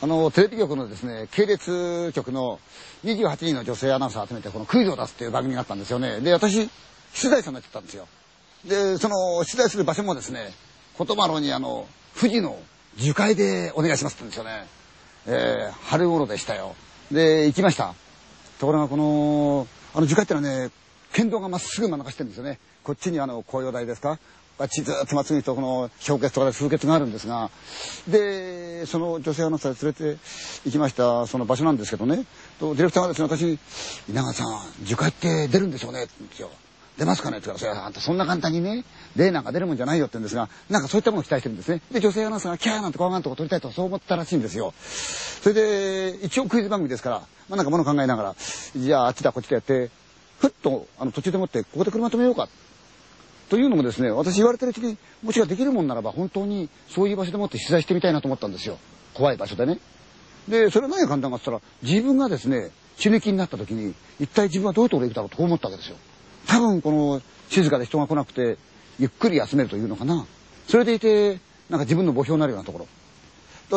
[0.00, 2.60] あの、テレビ局のですね、系列局の
[3.04, 6.20] 28人の女性アナウンサーを集めて、このクイズを出すっていう番組があったんですよね。
[6.20, 6.68] で、私、取
[7.30, 8.06] 材者になっちゃったんですよ。
[8.64, 10.52] で、その、取材する場所もですね、
[10.96, 11.88] 言葉のにあの、
[12.18, 12.56] 富士の
[12.96, 14.66] 樹海でお願いしますって言うんですよね。
[15.26, 16.76] えー、春頃でしたよ。
[17.10, 17.94] で、行きました。
[18.60, 20.70] ところがこの、あの樹海ってのはね、
[21.12, 22.60] 県道がまっすぐ真ん中してるんですよね。
[22.84, 24.18] こっちにあの、紅葉台ですか？
[24.64, 27.50] っちずっとまっすぐとこの氷結とかで風結があるんですが、
[28.08, 30.20] で、その女性アナウンサー連れて
[30.64, 32.24] 行きましたその場所なんですけどね、
[32.58, 33.58] とディレクターがですね、私、
[34.08, 36.50] 稲川さん、樹海って出るんでしょうねって言うんですよ。
[36.98, 41.80] 出ますかねって言ったら、あんたそんな簡単にね、例なんか出るもんじゃないよって言うんですが、なんかそういったものを期待してるんですね。
[41.92, 44.74] で、女性アナウンサーがキャーなんて怖がんとこ撮りたいとそう思ったらしいんですよ。
[44.80, 48.36] それで、一応クイズ番組ですから、まあなんかもの考えながら、
[48.76, 49.90] じゃああっちだこっちだやって、
[50.40, 52.48] ふっとあの途中でもってここで車止めようか。
[53.48, 58.78] というのもですね、私言われてるうちに、もしができるもんならば本当にそういう場所でもって取材してみたいなと思ったんですよ。
[59.14, 59.78] 怖い場所でね。
[60.48, 65.96] で、それは何が簡単かって言ったら、自分がですね、死ぬ気になった時に、一体自分はどういうところに行くだろうと思ったわけですよ。
[66.46, 68.58] 多分この静かで人が来なくて、
[68.98, 70.26] ゆっくり休めるというのかな。
[70.66, 72.88] それでいて、なんか自分の墓標になるようなところ。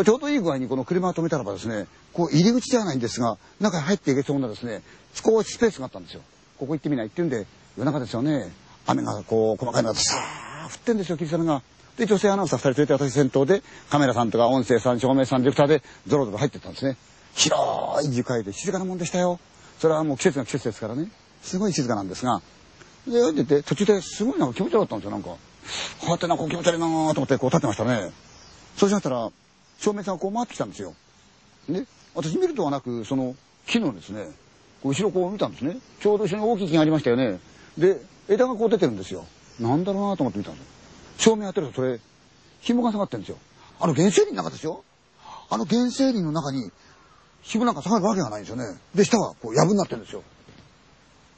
[0.04, 4.82] ちょうどいい具合にこの車を止めたらばですね、こう入り口じゃないんですが、中に入っていけそうなですね、
[5.14, 6.22] 少しスペースがあったんですよ。
[6.58, 7.46] ここ行ってみないって言うんで、
[7.78, 8.52] 夜中ですよね。
[8.88, 11.62] 雨がこう、細かいのがさー降ってんですよ、霧雨が。
[11.98, 16.98] で、女性アナウンサー2人連れて私先頭で、カメラさんとか音声さん、照明さん、ディレクターで、ゾロゾロ入ってったんですね。
[17.34, 19.40] 広い樹海で静かなもんでしたよ。
[19.80, 21.10] それはもう季節が季節ですからね。
[21.42, 22.42] すごい静かなんですが。
[23.08, 25.30] で、出て、途中ですごいなんか気持ち悪かったんですよ、なんか。
[25.30, 25.38] こ
[26.08, 28.12] うやってなんか気持ち悪いなーと思ってこう立ってましたね。
[28.78, 29.32] そうしましたら、
[29.80, 30.94] 照明さんがこう回ってきたんですよ。
[31.70, 33.36] で、私見るとはなく、その
[33.68, 34.28] 木のですね、
[34.84, 35.78] 後ろこう見たんですね。
[36.00, 37.40] ちょうど後ろに大きい木がありましたよね。
[37.78, 39.26] で、枝がこう出てるんですよ。
[39.60, 40.68] なんだろうなと思って見たんです。
[41.18, 42.00] 照明当てるとそれ、
[42.62, 43.38] 紐が下がってるんですよ。
[43.80, 44.84] あの原生林の中ですよ。
[45.50, 46.72] あの原生林の中に、
[47.42, 48.80] 紐なんか下がるわけがないんですよね。
[48.96, 50.24] で、下はこう、藪になってるんですよ。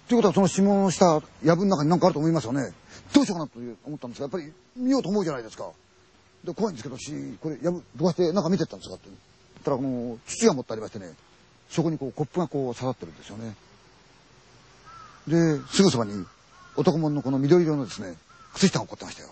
[0.08, 2.74] ということはその紐の下、藪の中に何かあると思いますよね。
[3.14, 5.72] どうしようかなと思ったんですが、やっぱり見ようと思うじゃないですか。
[6.44, 9.08] で、怖いんですけど、し、これ、藪、どうしてなんか見てったんですかって。
[9.08, 9.18] 言っ
[9.64, 11.14] たら、この、土が持ってありましてね、
[11.70, 13.56] そこにこう、コップがこう、刺さってるんですよね。
[15.28, 16.26] で、すぐそばに、
[16.76, 18.16] 男物のこの緑色のですね、
[18.54, 19.30] 靴下が起こってましたよ。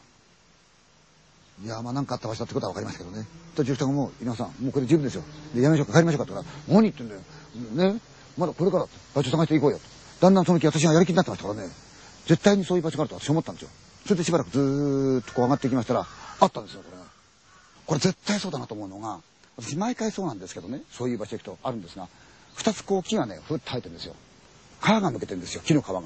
[1.64, 3.28] いや、まあ何かあった場所だってことは分かりましたけどね。
[3.56, 5.24] と、住宅も、稲さん、もうこれ十分ですよ。
[5.54, 7.94] で、やめましょうか、帰りましょうかって言ったら、何言ってんだよ。
[7.94, 8.00] ね。
[8.38, 9.84] まだこれから場所探していこうよと。
[10.22, 11.70] だんだんその気私がやる気になってましたからね。
[12.28, 13.70] 絶対にそういう場所があると私思ったんですよ。
[14.04, 16.08] それでしばらくずーっとこう上がっていきましたら、
[16.40, 17.04] あったんですよ、これが。
[17.86, 19.20] これ絶対そうだなと思うのが、
[19.58, 22.08] 私毎回そうなんですけどね、そういう場所行くとあるんですが、
[22.56, 24.16] 二つこう木がね、ふっと生えてるんですよ。
[24.82, 26.02] 皮がむけてるんですよ、木の皮が。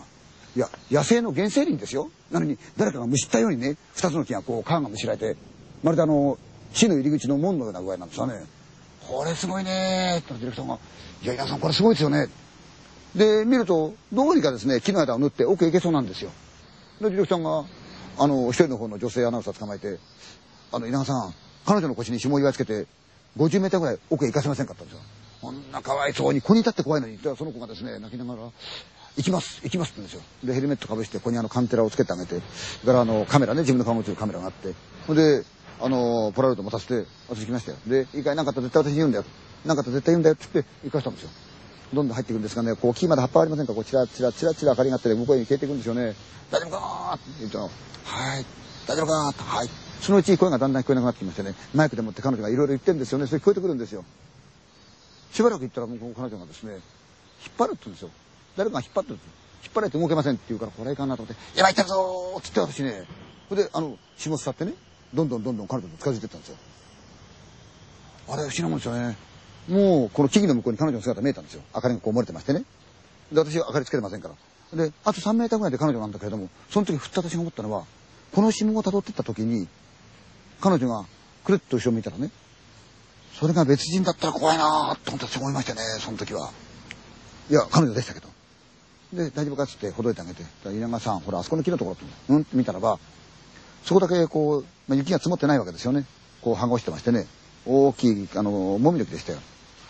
[0.55, 2.09] いや、野生の原生林ですよ。
[2.31, 5.35] なのに、誰かがむしったようにね、二つの木がこう、皮がむしられて、
[5.83, 6.37] まるであの、
[6.73, 8.45] 死の入り口の門のような具合なんですよね。
[9.07, 10.79] これすごいねーってディレクターが、
[11.23, 12.27] いや、皆さんこれすごいですよね。
[13.15, 16.31] で、見ると、どうにかですね、木の間を縫って奥へ行けそうなんですよ。
[17.01, 17.65] で、ディレクターが、
[18.17, 19.99] あの、一人の方の女性アナウンサー捕まえて、
[20.71, 21.33] あの、稲川さん、
[21.65, 22.87] 彼女の腰に紐を祝いつけて、
[23.37, 25.01] 50メーターぐらい奥へ行かせませんかったんですよ。
[25.45, 28.49] こんなかわいそうに、ここに立って怖いのに、その子がですね、泣きながら、
[29.15, 30.23] 行きます、行きますって言うんですよ。
[30.43, 32.41] で、ヘルメットかぶして、ここにあの、カンテラをつけてあげて、
[32.81, 34.73] それからあの、カメラね、自分の顔も映るカメラがあって、
[35.05, 35.43] ほんで、
[35.79, 37.77] あの、ポラロイド持たせて、私行きましたよ。
[37.85, 39.25] で、一回なんかあったら絶対私言うんだよ。
[39.65, 41.29] なんかあったら絶対言うんだよって言って、行かしたんですよ。
[41.93, 43.73] どんどん入っていくんですがね、こう、木まで葉っぱありませんか？
[43.75, 46.15] こう、チラチラ、チラチラ明かりがあってね、向こうに消えていくんですよね。
[46.49, 47.69] 大丈夫かーって言うと、は
[48.39, 48.45] い。
[48.87, 49.69] 大丈夫かー、はい。
[50.01, 53.27] そのうち声がだんだん聞こえなくなってきましてね、マイクでもって彼女がいろいろ言ってるんですよね。
[53.27, 54.03] それ聞こえてくるんですよ。
[55.35, 56.81] しばらく行ったら、もう彼女がですね、引っ
[57.57, 58.09] 張るって言うんですよ。
[58.55, 59.27] 誰かが引っ張ってるんです。
[59.65, 63.03] 引っ張られて動けませんって言うから、これはいかんなと思って、やばい、行ったぞーって言って私ね、
[63.49, 64.73] それで、あの、紐伝ってね、
[65.13, 66.55] どんどんどんどん彼女と近づいてったんですよ。
[68.29, 69.17] あれ、不思議なもんですよね。
[69.67, 71.63] もう、この木々の向こうに彼女の姿見えたんですよ。
[71.75, 72.63] 明かりがこう漏れてましてね。
[73.33, 74.85] で、私は明かりつけてませんから。
[74.85, 77.83] で、あと3メーターぐらいで彼女なんだけれども、その時ふっと私が思ったのは、
[78.31, 79.67] この紐を辿ってった時に、
[80.61, 81.05] 彼女が
[81.43, 82.31] くるっと後ろ見たらね、
[83.39, 86.51] それが別人だったら怖いなぁと私思いましたね、その時は。
[87.49, 88.29] いや、彼女でしたけど。
[89.13, 92.97] で、大丈夫かっつってほどいてあげて、稲川さん、ほら、あそこの木のところって、うんって見たらば、
[93.83, 96.05] そこだけこう、まあ、雪が積もってないわけですよね。
[96.41, 97.27] こう、剥がしてましてね、
[97.65, 99.39] 大きい、あの、もみの木でしたよ。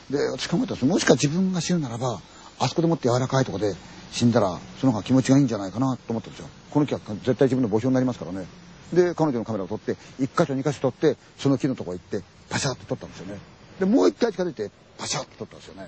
[0.09, 2.19] で、私考えたんですもしか自分が死ぬならば、
[2.59, 3.75] あそこでもって柔らかいとこで
[4.11, 6.47] 死んだら、その方が気持ちがいいんじゃないかなと思ったんですよ。
[6.71, 8.47] この木は絶対自分の墓標になりますからね。
[8.93, 13.39] で、彼女のカメラを撮って、一箇所二箇所撮って、その木のとこ行って、パシャって撮ったんですよね。
[13.79, 15.87] で、もう一回近づいて、パシャって撮ったんですよね。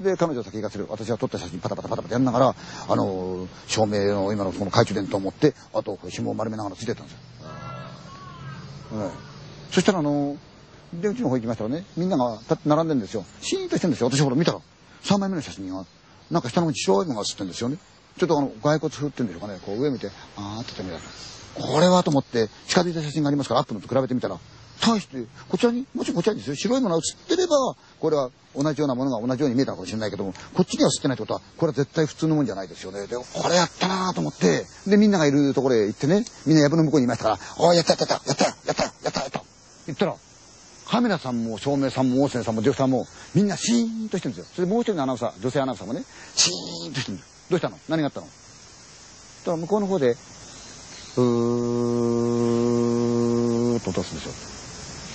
[0.00, 0.86] で、彼女先がする。
[0.88, 2.54] 私は撮った写真パタパタパタパタやりながら、
[2.88, 8.98] あの、照明の今のこの懐中電灯を持って、あと、紐を丸めながらついてったんですよ。
[8.98, 9.10] はい。
[9.70, 10.36] そしたらあの、
[10.92, 13.24] で、うちの方行きましたらね、みんなが立って並んでるんですよ。
[13.40, 14.10] シーンとしてるんですよ。
[14.10, 14.60] 私ほら見たら、
[15.02, 15.84] 3枚目の写真が、
[16.30, 17.78] なんか下の方に白いのが写ってるんですよね。
[18.18, 19.58] ちょっとあの、骸骨風ってんでしょうかね。
[19.64, 21.02] こう上見て、あーって見たら、
[21.54, 24.38] これはと思って近づいた写真がありますから、アップのと比べてみたら、
[24.80, 33.06] 対して、こちらに、もちろんこちらにですよ、白いものが写ってれば、これは同じようなものが同じように見えたかもしれないけども、こっちには写ってないってことは、これは絶対普通のもんじゃないですよね。
[33.06, 39.42] で、これやったなと思って、で、みんながいるところへ行ってね、みんな藪の向こうにいましたから、おい、やったやったやったやったやったやったやった
[39.86, 40.16] 言ったら、
[40.86, 44.52] カメラさんも照明さんも音声さんも女優さんもみんなシーンとしてるんですよ。
[44.54, 46.04] それでもう一人のアナウンサー、女性アナウンサーもね、
[46.36, 47.35] シーンとしてるんですよ。
[47.48, 47.78] どうしたの？
[47.88, 48.26] 何があったの？
[49.44, 54.32] たら向こうの方で、うーと落とすんですよ。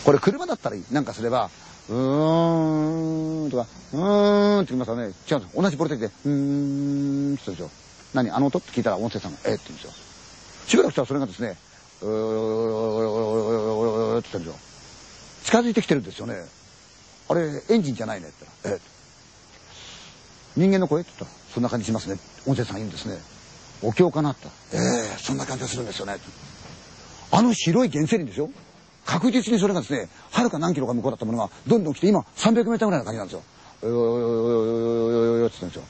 [0.05, 0.83] これ車だったらいい。
[0.91, 1.49] なんかすれば、
[1.89, 6.31] うーんとか、うーんって言いますからね、違うんです同じボルテージで、うー
[7.31, 7.69] んって言うんですよ。
[8.13, 8.59] 何あの音？
[8.59, 9.91] って聞いたら音声さんが、えって言うんですよ。
[10.67, 11.57] しばらくしたらそれがですね、
[12.01, 14.59] うーって言うんですよ。
[15.43, 16.45] 近づいてきてるんですよね。
[17.29, 18.79] あれ、エンジンじゃないねって言ったら、え
[20.55, 22.17] 人間の声って言ったら、そんな感じしますね。
[22.45, 23.17] 音声さんが言うんですね。
[23.83, 26.17] お経かなってええー、そんな感じがするんですよね。
[27.31, 28.49] あの白い原生林ですよ。
[29.05, 33.41] 確実にそれがですね、はるか何キロか向こうだったものが、どんどん来て、今、300メートルぐらいの感じなんですよ。
[33.83, 35.83] およよよよよよよって言ってんですよ。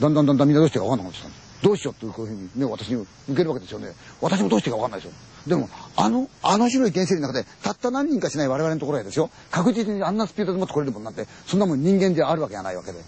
[0.00, 1.44] だんだんだんだんみんなどうしてか分かんなくなってきたんです。
[1.62, 3.88] どうしようっていうふうに目を私に向けるわけですよね。
[4.20, 5.14] 私もどうしてか分かんないですよ。
[5.46, 12.98] でも、あの、あの白い原生林の中で、たった何人かしない我々のところへですよ、確実にあんなスピードでもってこれるもんなんて、そんなもん人間であるわけがないわけで。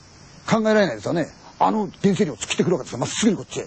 [0.46, 1.26] 考えられないですよね。
[1.58, 2.98] あの原生を突きてくるわけですよ。
[2.98, 3.66] まっすぐにこっちへ。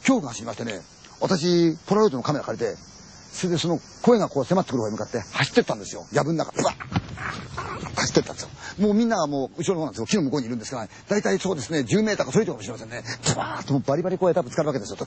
[0.00, 0.80] 恐怖が走りましてね、
[1.20, 2.76] 私、ポラロイドのカメラ借りて、
[3.32, 6.06] それでその声がこう迫ってくる方に向かって走ってったんですよ。
[6.12, 6.98] 藪の中、ブワッ
[7.94, 8.48] 走ってったんですよ。
[8.78, 10.06] もうみんながもう後ろの方なんですよ。
[10.06, 13.02] 木の向こうにいるんですから、ね、大体そうですね、10メーターかそれ以上かもしれませんね。
[13.22, 14.98] ズバーッともうバリバリこうやってぶつかるわけですよ。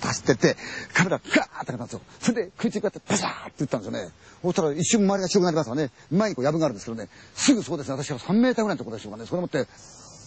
[0.00, 0.56] ッと走ってって、
[0.92, 2.00] カメラガーッとかったんですよ。
[2.20, 4.10] それで空中こうやってバシャーって言ったんですよね。
[4.42, 9.26] そしたら一瞬周りが白くなりますからね、前にこう藪があるんですけどね、すぐそうですね、私は3メーターぐらいのところでしょうかね。
[9.26, 9.66] それ持って、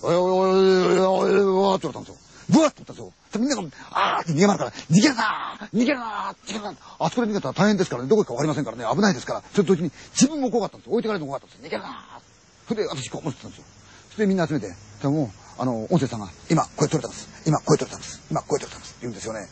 [0.03, 2.15] おいおいおいおいおいおいおいって言われたんですよ。
[2.49, 3.13] ブワッとったんですよ。
[3.39, 13.65] みんなが、あーって逃げ回るから、逃げるなー逃げるなー逃げるなーあそこで逃げたら大変ですからね、どこ行くかわかりませんからね、危ないですから、それと同時に自分も怖かったんですよ置いてかれるの怖かったんですよ逃げるなーそれで私こう思ってたんですよ。
[14.11, 14.67] それでみんな集めて、
[15.01, 17.47] でもあの、音声さんが、今声取れたんです。
[17.47, 18.21] 今声取れたんです。
[18.29, 18.97] 今声取れたんです。
[19.01, 19.47] 言うんですよね。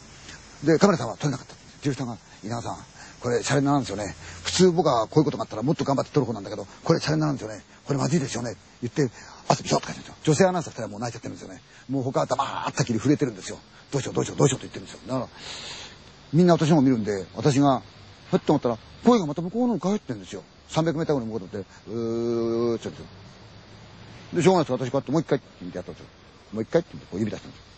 [0.63, 1.55] で、カメラさんは撮れなかった。
[1.81, 2.85] ジュさんが、稲川さん、
[3.21, 4.15] これシャレになんですよね。
[4.43, 7.63] 普通僕はこういうことがあったらもっと頑張って撮る方なんだけど、これシャレになんですよね。
[7.85, 8.55] これまずいですよね。
[8.81, 9.09] 言って、
[9.47, 10.15] 汗びしょって書いてるんですよ。
[10.23, 11.61] 女性アナウンサー2人はもう泣いちゃってるんですよね。
[11.89, 13.57] もう他は黙ったきり震えてるんですよ。
[13.91, 14.99] どうしようどうしようどうしようと言ってるんですよ。
[15.07, 15.27] だから、
[16.33, 17.81] みんな私の方見るんで、私が、
[18.29, 20.43] ふっと思ったら、声がまた向こうの方に帰ってるんですよ。
[20.69, 23.03] 300メーターぐらい向こうとって、うーって言って
[24.37, 26.07] で、しょうがないです私こうやってもう一回ってやったんですよ。
[26.53, 27.70] もう一回ってこう指出したんですよ。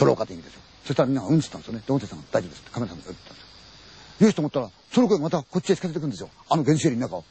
[0.00, 0.62] 取ろうかって意味ですよ。
[0.86, 1.82] そしたらみんながうんっつったんですよね。
[1.86, 4.26] で、音声さんが大丈夫ですってカメラさんが言ったんですよ。
[4.26, 6.30] よしと思ったら、その声がまたこっちへ近づいてくるんですよ。
[6.48, 7.24] あの原始林の中を。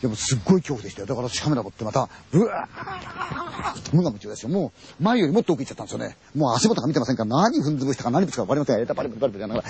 [0.00, 1.06] でもすっごい恐怖でしたよ。
[1.06, 4.48] だからカメラ持ってまた、ブワー無我夢中ですよ。
[4.48, 6.16] もう、前よりもっと奥行っちゃったんですよね。
[6.34, 8.80] もう足元が見てませんから、何踏ん潰したか何ぶつか割りません。
[8.80, 9.68] えたバリバリバリバリやながら、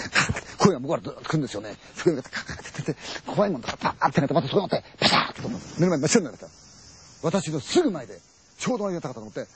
[0.57, 1.75] 声が向こうから来るんですよね。
[1.97, 5.59] そこにカーッてって、怖いもんだからパーってなって、またそこに乗って、パシャーって目の
[5.89, 7.27] 前に真っ白になりました。
[7.27, 8.21] 私のすぐ前で、
[8.59, 9.47] ちょうど間にいたかと思って、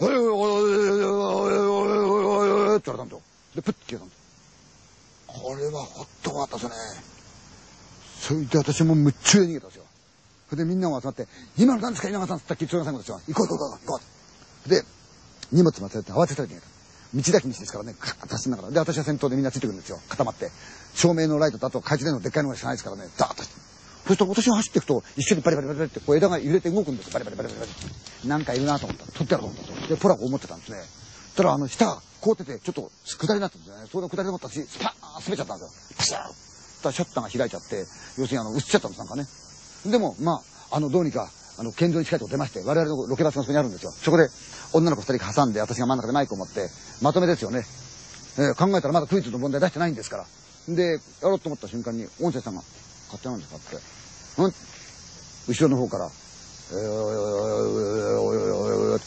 [0.00, 3.20] おいおいおいおいおいおいおいおいおいおいって言われたんですよ。
[3.54, 4.24] で、プッて消えたんです
[5.26, 7.02] これはほっと怖かったですね。
[8.20, 9.84] それで私も夢中で逃げたんですよ。
[10.48, 11.26] それでみんなが集まって、
[11.58, 13.20] 今の何ですか稲川さんって言ったら、吉岡さんがですよ。
[13.28, 14.00] 行こう行こう行こう行こ
[14.66, 14.68] う。
[14.68, 14.82] で、
[15.52, 16.66] 荷物待たれて慌てたら逃げた。
[17.14, 18.70] 道だけ道ですからね、カーッと走りながら。
[18.70, 20.00] で、私は先頭でみんなついてくるんですよ。
[20.08, 20.50] 固まって。
[20.94, 23.60] 照明のライトとあと懐中電灯でっかいのがしかないですからね、ダーッと走って。
[24.06, 27.66] そして私が走っていくと、一緒にバリバリバリバリってこう枝が揺れて動くんですバリバリバリバリバ
[28.22, 28.28] リ。
[28.28, 30.78] なんかいるなと思ったら、取ってやろうと思ったで、ポラコ思ってたんですね。
[30.78, 33.86] そしたら、あの、下が凍ってて、ちょっと下りになったんですよね。
[33.90, 35.70] その下りで思ったし、スパーン滑っちゃったんですよ。
[35.98, 36.34] パシャーっ
[36.84, 37.78] たシャッターが開いちゃって、
[38.18, 39.26] 要するにあの、映っちゃったんです、なんかね。
[39.90, 43.92] でも、まあ、あの、どうにか、あの、県道に近いとこ出まして、我々のロケバスがそこにあるんですよ。
[43.92, 44.28] そこで、
[44.72, 46.68] 女の子二人挟んで、私が真ん中でマイクを持って、
[47.00, 47.64] まとめですよね。
[48.36, 50.26] えー、考えたらまだクイズの問題出してないんですから。
[50.68, 50.98] で、や
[51.28, 52.62] ろうと思った瞬間に、音声さんが、
[53.12, 53.76] 勝手なんですかって。
[54.42, 54.54] うん？
[55.46, 56.10] 後ろの方から、えー、
[56.74, 59.00] そのお経のよう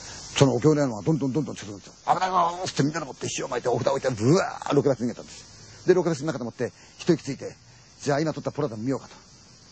[0.45, 1.93] なのがどんどんどんどん近くんですよ。
[2.07, 5.87] 危ないよーってみんなで持って火を巻いてお札を置いて、ブワーロケバス逃げたんです。
[5.87, 7.55] で、ロケバスの中でもって、一息ついて、
[8.01, 9.15] じゃあ今撮ったプラダ見ようかと。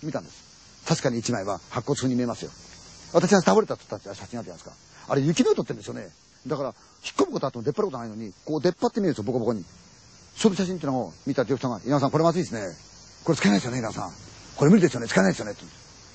[0.04, 0.86] 見たんです。
[0.88, 2.52] 確かに一枚は白骨風に見えますよ。
[3.14, 4.72] 私が倒れたと撮った写真あるじゃないですか。
[5.08, 6.10] あれ雪の上撮ってるんですよね。
[6.48, 6.70] だから、
[7.04, 9.64] 引っ込むことあっても出っ張ることないのに、こう出っ張って見えるんですよ、ボコボコに。
[10.36, 12.62] その写真っていうのを見たディレクターが、稲田さんこれまずいですね。
[13.24, 14.12] これ使えないですよね、稲田さん。
[14.56, 15.52] これ無理ですよね、使えないですよね。
[15.54, 15.64] って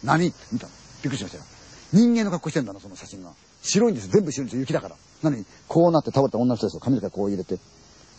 [0.04, 0.28] 何？
[0.28, 0.73] って見たの。
[1.02, 1.45] びっくりしましたよ。
[1.92, 3.33] 人間の格好してんだな、その写真が。
[3.62, 4.97] 白いんです全部白いんですよ、雪だから。
[5.23, 6.81] なのに、こうなって倒れた女の人ですよ。
[6.81, 7.59] 髪の毛こう入れて。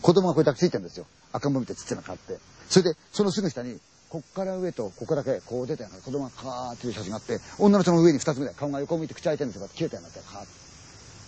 [0.00, 1.06] 子供がこれだけついてるんですよ。
[1.32, 2.38] 赤ん坊見てちっちゃな顔って。
[2.68, 10.46] それで、そのすぐ下に、こっから上とここだけこう出たような子供がカーっていう写真があって女の人の上に2つ目で顔が横向いて口開いてるんですよ切れたようになってカーッ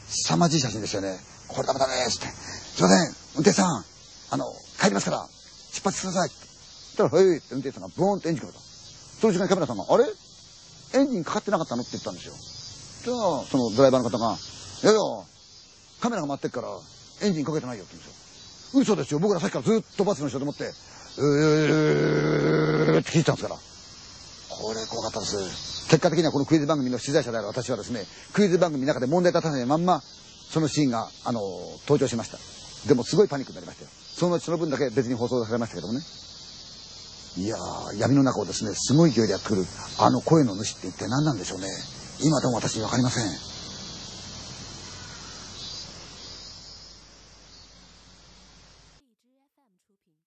[0.07, 1.17] 凄まじい写真ですよね
[1.49, 3.85] これダメだねーっつってすいません運転手さん
[4.33, 4.45] あの
[4.79, 5.27] 帰りますから
[5.73, 6.37] 出発してくださいって
[6.99, 10.05] 言ったら「はい」って運転手さんがボーンってエンジンかけたその時間にカメラさんが「あれ？
[11.01, 12.35] エンジンかかってなかったの?」って言ったんですよ
[13.05, 14.33] じゃあそのドライバーの方が
[14.83, 15.01] 「いやいや
[16.01, 16.69] カメラが回ってっから
[17.23, 18.81] エンジンかけてないよ」って言うんですよ。
[18.81, 19.19] 嘘ですよ。
[19.19, 20.65] 僕らさっきからずっとバスの人でもって
[21.19, 23.61] 「うー」って聞いてたんですから。
[24.57, 25.87] これ怖かったです。
[25.89, 30.01] 結果的にはこのクイズ番組の取材者である私はですねクイズ番組の中で問題立たないまんま
[30.51, 31.41] そのシーンがあの
[31.83, 32.39] 登場しました。
[32.89, 33.91] でもすごいパニックになりましたよ。
[34.17, 36.01] そのうちその分だけ別に放送されましたけどもね。
[37.37, 39.67] いやー闇の中をですねすごい勢いでやってくる
[39.99, 41.67] あの声の主って一体何なんでしょうね
[42.21, 43.54] 今でも私分かりません。